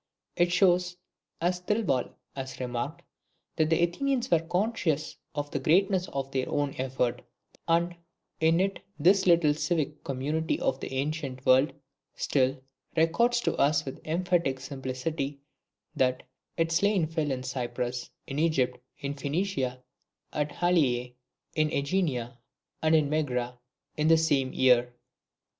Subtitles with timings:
[0.35, 0.97] It shows,
[1.41, 3.03] as Thirlwall has remarked,
[3.55, 7.21] "that the Athenians were conscious of the greatness of their own effort;"
[7.67, 7.95] and
[8.39, 11.73] in it this little civic community of the ancient world
[12.15, 12.59] still
[12.97, 15.37] "records to us with emphatic simplicity,
[15.95, 16.23] that
[16.57, 19.83] 'its slain fell in Cyprus, in Egypt, in Phoenicia,
[20.33, 21.13] at Haliae,
[21.53, 22.37] in AEgina,
[22.81, 23.59] and in Megara,
[23.97, 24.95] IN THE SAME YEAR.'"